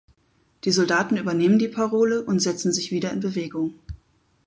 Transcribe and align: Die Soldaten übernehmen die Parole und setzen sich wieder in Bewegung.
Die 0.63 0.71
Soldaten 0.71 1.17
übernehmen 1.17 1.59
die 1.59 1.67
Parole 1.67 2.23
und 2.23 2.39
setzen 2.39 2.73
sich 2.73 2.89
wieder 2.89 3.11
in 3.13 3.19
Bewegung. 3.19 3.75